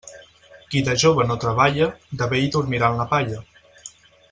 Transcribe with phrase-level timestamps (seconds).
[0.71, 1.89] Qui de jove no treballa,
[2.23, 3.41] de vell dormirà en la palla.